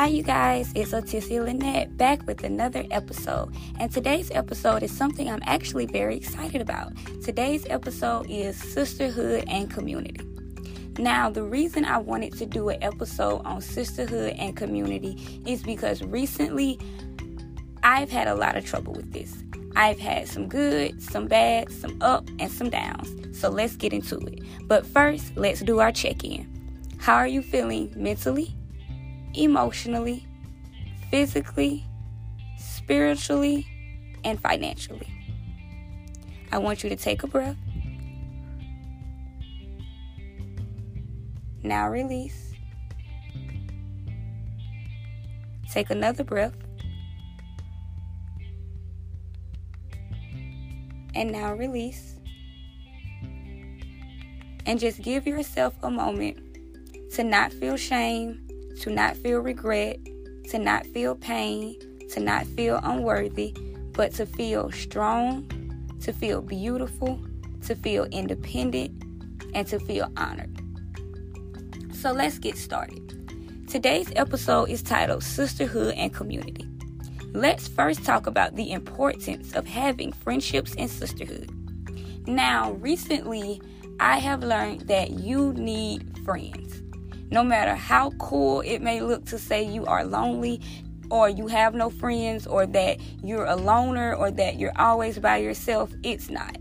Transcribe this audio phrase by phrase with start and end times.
[0.00, 3.54] Hi, you guys, it's Otissia Lynette back with another episode.
[3.78, 6.94] And today's episode is something I'm actually very excited about.
[7.22, 10.26] Today's episode is sisterhood and community.
[10.98, 16.00] Now, the reason I wanted to do an episode on sisterhood and community is because
[16.00, 16.80] recently
[17.82, 19.44] I've had a lot of trouble with this.
[19.76, 23.38] I've had some good, some bad, some up, and some downs.
[23.38, 24.42] So let's get into it.
[24.62, 26.48] But first, let's do our check in.
[26.96, 28.56] How are you feeling mentally?
[29.34, 30.26] Emotionally,
[31.10, 31.86] physically,
[32.58, 33.66] spiritually,
[34.24, 35.08] and financially.
[36.52, 37.56] I want you to take a breath.
[41.62, 42.54] Now release.
[45.70, 46.54] Take another breath.
[51.14, 52.16] And now release.
[54.66, 56.38] And just give yourself a moment
[57.12, 58.49] to not feel shame
[58.80, 59.98] to not feel regret,
[60.48, 61.76] to not feel pain,
[62.10, 63.54] to not feel unworthy,
[63.92, 65.46] but to feel strong,
[66.00, 67.20] to feel beautiful,
[67.66, 68.90] to feel independent,
[69.54, 70.60] and to feel honored.
[71.94, 73.68] So let's get started.
[73.68, 76.66] Today's episode is titled Sisterhood and Community.
[77.32, 81.50] Let's first talk about the importance of having friendships and sisterhood.
[82.26, 83.60] Now, recently,
[84.00, 86.82] I have learned that you need friends.
[87.30, 90.60] No matter how cool it may look to say you are lonely
[91.10, 95.36] or you have no friends or that you're a loner or that you're always by
[95.36, 96.56] yourself, it's not.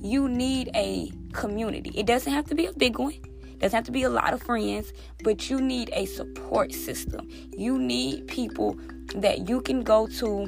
[0.00, 1.90] You need a community.
[1.94, 3.14] It doesn't have to be a big one.
[3.58, 4.92] Doesn't have to be a lot of friends,
[5.24, 7.28] but you need a support system.
[7.56, 8.78] You need people
[9.16, 10.42] that you can go to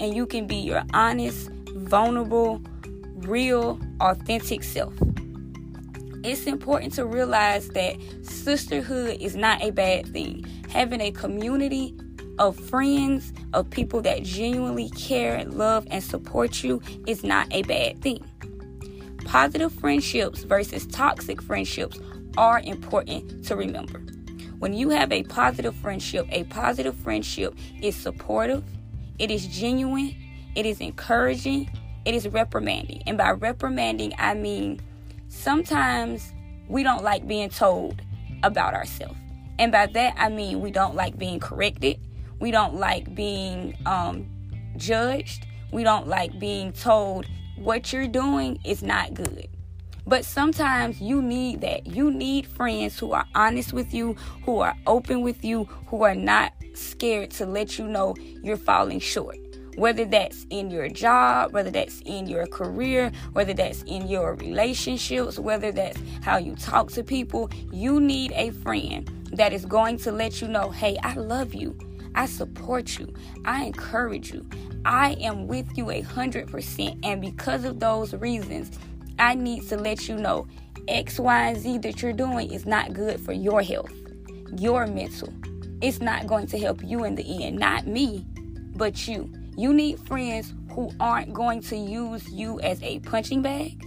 [0.00, 2.60] and you can be your honest, vulnerable,
[3.14, 4.92] real, authentic self
[6.24, 10.44] it's important to realize that sisterhood is not a bad thing.
[10.70, 11.94] Having a community
[12.38, 18.00] of friends, of people that genuinely care, love, and support you is not a bad
[18.02, 18.24] thing.
[19.24, 21.98] Positive friendships versus toxic friendships
[22.36, 24.00] are important to remember.
[24.58, 28.64] When you have a positive friendship, a positive friendship is supportive,
[29.18, 30.14] it is genuine,
[30.54, 31.70] it is encouraging,
[32.04, 33.02] it is reprimanding.
[33.06, 34.80] And by reprimanding, I mean
[35.28, 36.32] sometimes
[36.68, 38.02] we don't like being told
[38.42, 39.18] about ourselves.
[39.58, 41.98] And by that, I mean we don't like being corrected.
[42.38, 44.28] We don't like being um,
[44.76, 45.46] judged.
[45.72, 47.26] We don't like being told
[47.56, 49.48] what you're doing is not good.
[50.06, 51.86] But sometimes you need that.
[51.86, 56.14] You need friends who are honest with you, who are open with you, who are
[56.14, 59.38] not scared to let you know you're falling short
[59.76, 65.38] whether that's in your job, whether that's in your career, whether that's in your relationships,
[65.38, 70.10] whether that's how you talk to people, you need a friend that is going to
[70.10, 71.76] let you know, hey, I love you.
[72.14, 73.12] I support you.
[73.44, 74.48] I encourage you.
[74.86, 77.04] I am with you a hundred percent.
[77.04, 78.78] And because of those reasons,
[79.18, 80.46] I need to let you know
[80.88, 83.92] X, Y, and Z that you're doing is not good for your health,
[84.56, 85.32] your mental.
[85.82, 87.58] It's not going to help you in the end.
[87.58, 88.24] Not me,
[88.74, 89.30] but you.
[89.56, 93.82] You need friends who aren't going to use you as a punching bag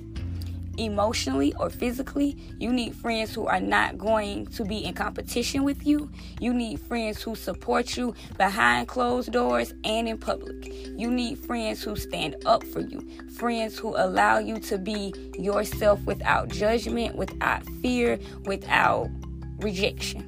[0.80, 2.38] emotionally or physically.
[2.58, 6.10] You need friends who are not going to be in competition with you.
[6.40, 10.74] You need friends who support you behind closed doors and in public.
[10.98, 13.08] You need friends who stand up for you,
[13.38, 19.10] friends who allow you to be yourself without judgment, without fear, without
[19.60, 20.26] rejection.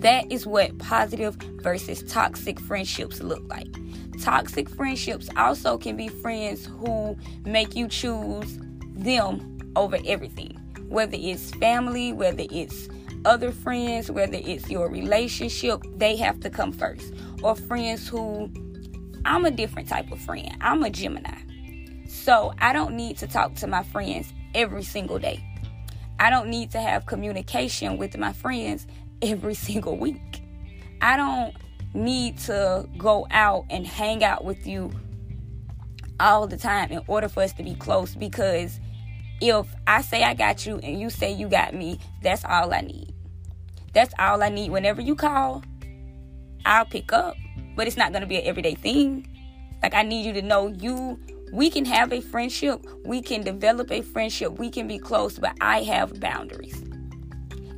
[0.00, 3.74] That is what positive versus toxic friendships look like.
[4.20, 8.58] Toxic friendships also can be friends who make you choose
[8.94, 10.58] them over everything,
[10.88, 12.88] whether it's family, whether it's
[13.24, 17.12] other friends, whether it's your relationship, they have to come first.
[17.42, 18.50] Or friends who,
[19.24, 21.38] I'm a different type of friend, I'm a Gemini.
[22.08, 25.44] So I don't need to talk to my friends every single day.
[26.18, 28.86] I don't need to have communication with my friends
[29.20, 30.42] every single week.
[31.02, 31.54] I don't
[31.94, 34.92] need to go out and hang out with you
[36.20, 38.80] all the time in order for us to be close because
[39.40, 42.80] if I say I got you and you say you got me, that's all I
[42.80, 43.12] need.
[43.92, 44.70] That's all I need.
[44.70, 45.62] Whenever you call,
[46.64, 47.36] I'll pick up.
[47.74, 49.28] But it's not going to be an everyday thing.
[49.82, 51.20] Like, I need you to know you,
[51.52, 55.54] we can have a friendship, we can develop a friendship, we can be close, but
[55.60, 56.82] I have boundaries.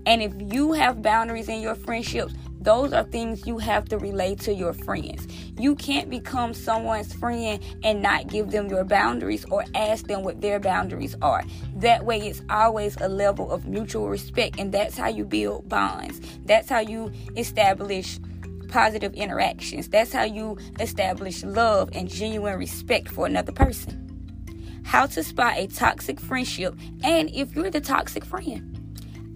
[0.06, 2.32] And if you have boundaries in your friendships,
[2.69, 5.26] those are things you have to relay to your friends.
[5.59, 10.43] You can't become someone's friend and not give them your boundaries or ask them what
[10.43, 11.43] their boundaries are.
[11.76, 16.20] That way, it's always a level of mutual respect, and that's how you build bonds.
[16.44, 18.20] That's how you establish
[18.69, 19.88] positive interactions.
[19.88, 24.82] That's how you establish love and genuine respect for another person.
[24.85, 28.75] How to spot a toxic friendship, and if you're the toxic friend.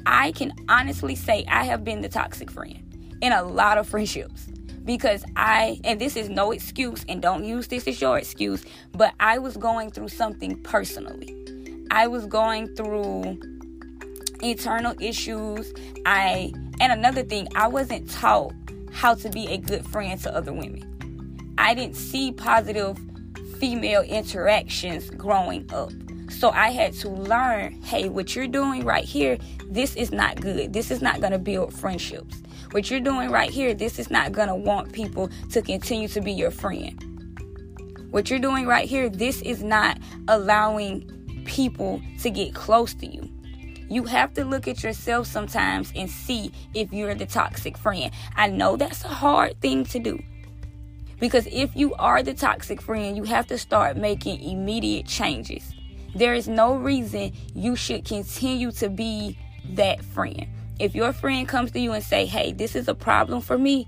[0.04, 2.91] I can honestly say I have been the toxic friend
[3.22, 4.48] in a lot of friendships
[4.84, 9.14] because I, and this is no excuse, and don't use this as your excuse, but
[9.20, 11.36] I was going through something personally.
[11.90, 13.40] I was going through
[14.42, 15.72] internal issues.
[16.04, 18.52] I, and another thing, I wasn't taught
[18.92, 21.54] how to be a good friend to other women.
[21.58, 22.98] I didn't see positive
[23.60, 25.92] female interactions growing up.
[26.32, 30.72] So I had to learn hey, what you're doing right here, this is not good.
[30.72, 32.42] This is not going to build friendships.
[32.72, 36.20] What you're doing right here, this is not going to want people to continue to
[36.20, 36.98] be your friend.
[38.10, 39.98] What you're doing right here, this is not
[40.28, 41.08] allowing
[41.44, 43.30] people to get close to you.
[43.88, 48.10] You have to look at yourself sometimes and see if you're the toxic friend.
[48.36, 50.22] I know that's a hard thing to do.
[51.20, 55.74] Because if you are the toxic friend, you have to start making immediate changes.
[56.14, 59.38] There is no reason you should continue to be
[59.70, 60.46] that friend.
[60.78, 63.86] If your friend comes to you and say, "Hey, this is a problem for me,"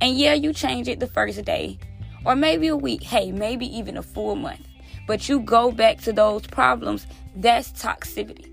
[0.00, 1.78] and yeah, you change it the first day,
[2.24, 4.66] or maybe a week, hey, maybe even a full month,
[5.06, 8.46] but you go back to those problems, that's toxicity.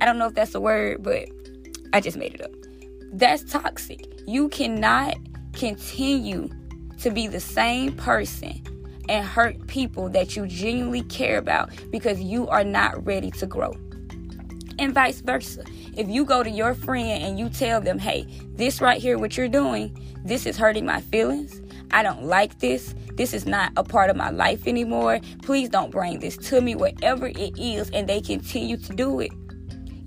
[0.00, 1.28] I don't know if that's a word, but
[1.92, 2.50] I just made it up.
[3.12, 4.06] That's toxic.
[4.26, 5.16] You cannot
[5.52, 6.48] continue
[6.98, 8.62] to be the same person
[9.10, 13.76] and hurt people that you genuinely care about because you are not ready to grow.
[14.78, 15.64] And vice versa.
[15.96, 18.24] If you go to your friend and you tell them, hey,
[18.54, 21.60] this right here, what you're doing, this is hurting my feelings.
[21.90, 22.94] I don't like this.
[23.14, 25.18] This is not a part of my life anymore.
[25.42, 29.32] Please don't bring this to me, whatever it is, and they continue to do it.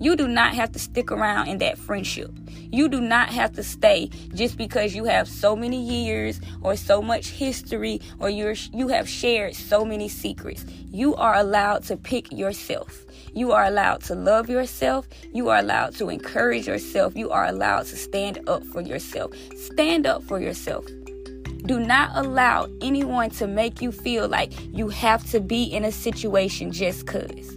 [0.00, 2.30] You do not have to stick around in that friendship.
[2.48, 7.00] You do not have to stay just because you have so many years or so
[7.00, 10.64] much history or you're you have shared so many secrets.
[10.90, 13.04] You are allowed to pick yourself.
[13.32, 15.08] You are allowed to love yourself.
[15.32, 17.16] You are allowed to encourage yourself.
[17.16, 19.32] You are allowed to stand up for yourself.
[19.56, 20.84] Stand up for yourself.
[21.66, 25.92] Do not allow anyone to make you feel like you have to be in a
[25.92, 27.56] situation just cuz.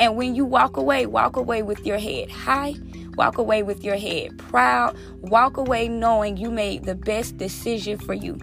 [0.00, 2.74] And when you walk away, walk away with your head high,
[3.16, 8.14] walk away with your head proud, walk away knowing you made the best decision for
[8.14, 8.34] you.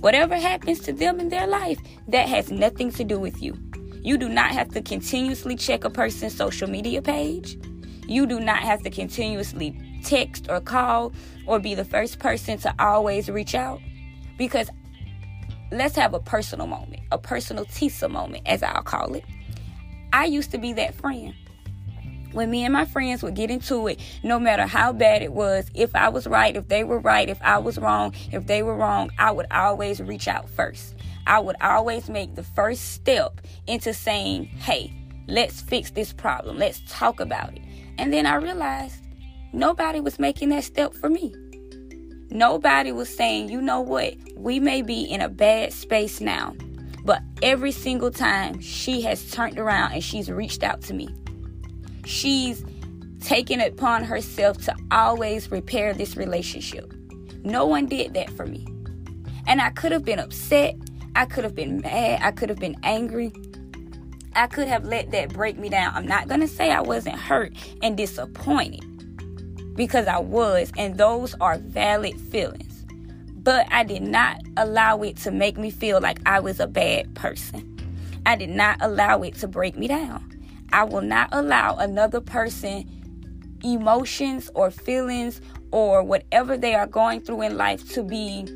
[0.00, 1.78] Whatever happens to them in their life,
[2.08, 3.56] that has nothing to do with you.
[4.02, 7.58] You do not have to continuously check a person's social media page.
[8.06, 9.74] You do not have to continuously
[10.04, 11.14] text or call
[11.46, 13.80] or be the first person to always reach out.
[14.36, 14.68] Because
[15.72, 19.24] let's have a personal moment, a personal Tisa moment, as I'll call it.
[20.14, 21.34] I used to be that friend.
[22.30, 25.68] When me and my friends would get into it, no matter how bad it was,
[25.74, 28.76] if I was right, if they were right, if I was wrong, if they were
[28.76, 30.94] wrong, I would always reach out first.
[31.26, 34.94] I would always make the first step into saying, hey,
[35.26, 36.58] let's fix this problem.
[36.58, 37.62] Let's talk about it.
[37.98, 39.02] And then I realized
[39.52, 41.34] nobody was making that step for me.
[42.30, 46.54] Nobody was saying, you know what, we may be in a bad space now,
[47.04, 51.08] but every single time she has turned around and she's reached out to me,
[52.04, 52.64] she's
[53.20, 56.92] taken upon herself to always repair this relationship.
[57.42, 58.66] No one did that for me.
[59.46, 60.76] And I could have been upset.
[61.14, 62.20] I could have been mad.
[62.22, 63.32] I could have been angry.
[64.34, 65.94] I could have let that break me down.
[65.94, 68.82] I'm not going to say I wasn't hurt and disappointed
[69.76, 72.73] because I was, and those are valid feelings
[73.44, 77.14] but I did not allow it to make me feel like I was a bad
[77.14, 77.70] person.
[78.26, 80.30] I did not allow it to break me down.
[80.72, 82.90] I will not allow another person
[83.62, 88.46] emotions or feelings or whatever they are going through in life to be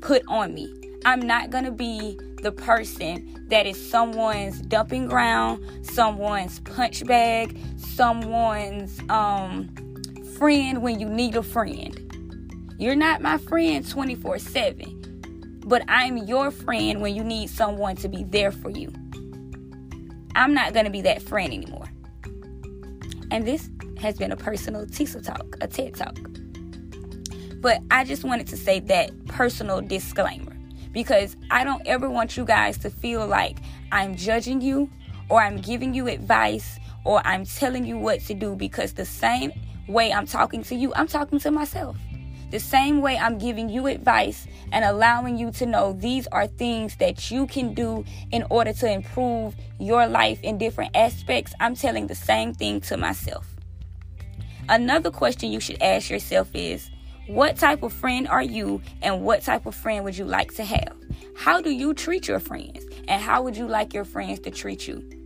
[0.00, 0.72] put on me.
[1.04, 7.56] I'm not going to be the person that is someone's dumping ground, someone's punch bag,
[7.76, 9.68] someone's um
[10.36, 12.01] friend when you need a friend.
[12.82, 18.08] You're not my friend 24 7, but I'm your friend when you need someone to
[18.08, 18.92] be there for you.
[20.34, 21.88] I'm not going to be that friend anymore.
[23.30, 26.18] And this has been a personal TISA talk, a TED talk.
[27.60, 30.56] But I just wanted to say that personal disclaimer
[30.90, 33.58] because I don't ever want you guys to feel like
[33.92, 34.90] I'm judging you
[35.28, 39.52] or I'm giving you advice or I'm telling you what to do because the same
[39.86, 41.96] way I'm talking to you, I'm talking to myself.
[42.52, 46.96] The same way I'm giving you advice and allowing you to know these are things
[46.96, 52.08] that you can do in order to improve your life in different aspects, I'm telling
[52.08, 53.48] the same thing to myself.
[54.68, 56.90] Another question you should ask yourself is
[57.26, 60.64] what type of friend are you and what type of friend would you like to
[60.64, 60.94] have?
[61.34, 64.86] How do you treat your friends and how would you like your friends to treat
[64.86, 65.21] you?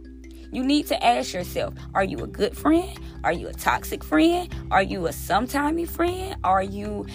[0.53, 2.99] You need to ask yourself Are you a good friend?
[3.25, 4.53] Are you a toxic friend?
[4.71, 6.37] Are you a sometimey friend?
[6.45, 7.07] Are you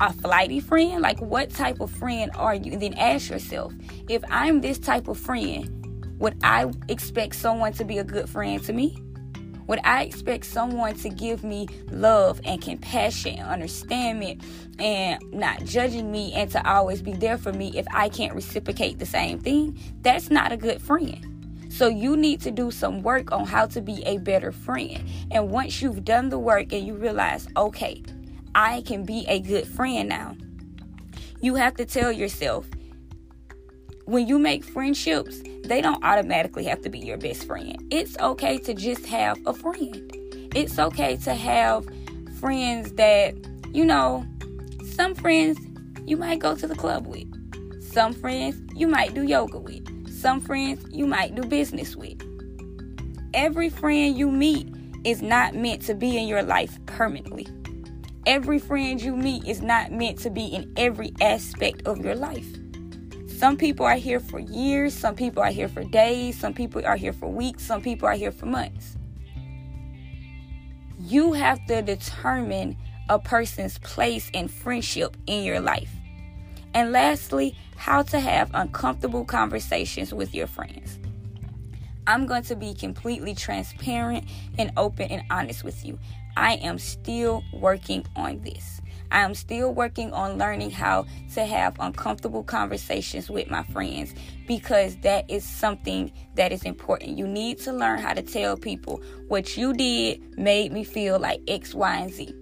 [0.00, 1.00] a flighty friend?
[1.00, 2.72] Like, what type of friend are you?
[2.72, 3.72] And then ask yourself
[4.08, 8.62] If I'm this type of friend, would I expect someone to be a good friend
[8.64, 8.96] to me?
[9.68, 14.40] Would I expect someone to give me love and compassion and understanding
[14.78, 18.98] and not judging me and to always be there for me if I can't reciprocate
[18.98, 19.78] the same thing?
[20.02, 21.31] That's not a good friend.
[21.72, 25.02] So you need to do some work on how to be a better friend.
[25.30, 28.02] And once you've done the work and you realize, okay,
[28.54, 30.36] I can be a good friend now,
[31.40, 32.68] you have to tell yourself
[34.04, 37.82] when you make friendships, they don't automatically have to be your best friend.
[37.90, 40.14] It's okay to just have a friend.
[40.54, 41.86] It's okay to have
[42.38, 43.34] friends that,
[43.72, 44.26] you know,
[44.94, 45.58] some friends
[46.04, 47.26] you might go to the club with,
[47.82, 49.81] some friends you might do yoga with.
[50.22, 52.22] Some friends you might do business with.
[53.34, 57.48] Every friend you meet is not meant to be in your life permanently.
[58.24, 62.46] Every friend you meet is not meant to be in every aspect of your life.
[63.26, 66.94] Some people are here for years, some people are here for days, some people are
[66.94, 68.96] here for weeks, some people are here for months.
[71.00, 72.76] You have to determine
[73.08, 75.90] a person's place in friendship in your life.
[76.74, 80.98] And lastly, how to have uncomfortable conversations with your friends.
[82.06, 84.24] I'm going to be completely transparent
[84.58, 85.98] and open and honest with you.
[86.36, 88.80] I am still working on this.
[89.12, 94.14] I am still working on learning how to have uncomfortable conversations with my friends
[94.48, 97.18] because that is something that is important.
[97.18, 101.42] You need to learn how to tell people what you did made me feel like
[101.46, 102.34] X, Y, and Z.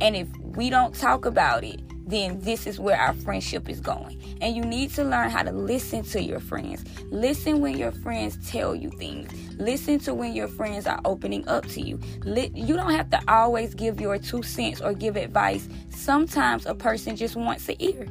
[0.00, 4.18] And if we don't talk about it, then this is where our friendship is going.
[4.40, 6.84] And you need to learn how to listen to your friends.
[7.10, 9.32] Listen when your friends tell you things.
[9.58, 12.00] Listen to when your friends are opening up to you.
[12.24, 15.68] You don't have to always give your two cents or give advice.
[15.90, 18.06] Sometimes a person just wants to ear.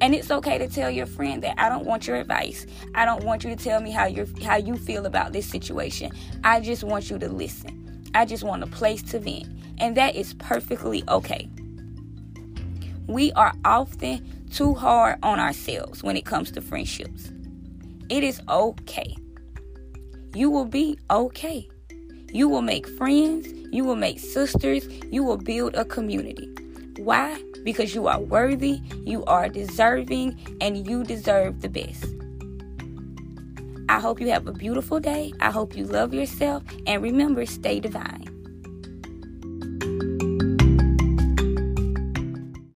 [0.00, 2.66] And it's okay to tell your friend that I don't want your advice.
[2.94, 6.10] I don't want you to tell me how you how you feel about this situation.
[6.42, 8.10] I just want you to listen.
[8.14, 9.46] I just want a place to vent.
[9.78, 11.48] And that is perfectly okay.
[13.06, 17.30] We are often too hard on ourselves when it comes to friendships.
[18.08, 19.16] It is okay.
[20.34, 21.68] You will be okay.
[22.32, 26.48] You will make friends, you will make sisters, you will build a community.
[26.96, 27.40] Why?
[27.62, 32.06] Because you are worthy, you are deserving, and you deserve the best.
[33.88, 35.32] I hope you have a beautiful day.
[35.40, 38.23] I hope you love yourself, and remember, stay divine.